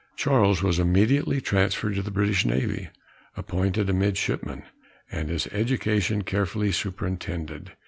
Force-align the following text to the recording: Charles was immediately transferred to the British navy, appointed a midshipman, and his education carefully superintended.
Charles 0.17 0.63
was 0.63 0.79
immediately 0.79 1.39
transferred 1.39 1.93
to 1.93 2.01
the 2.01 2.09
British 2.09 2.43
navy, 2.43 2.89
appointed 3.37 3.87
a 3.87 3.93
midshipman, 3.93 4.63
and 5.11 5.29
his 5.29 5.45
education 5.51 6.23
carefully 6.23 6.71
superintended. 6.71 7.73